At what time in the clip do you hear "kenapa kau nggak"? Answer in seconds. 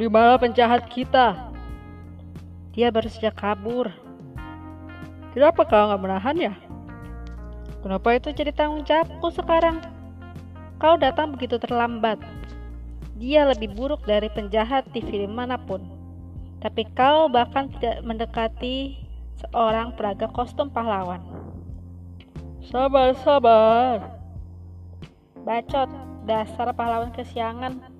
5.36-6.00